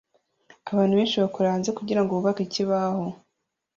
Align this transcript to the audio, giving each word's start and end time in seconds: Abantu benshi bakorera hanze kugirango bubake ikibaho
Abantu 0.71 0.93
benshi 0.99 1.21
bakorera 1.23 1.53
hanze 1.55 1.69
kugirango 1.79 2.11
bubake 2.17 2.41
ikibaho 2.43 3.03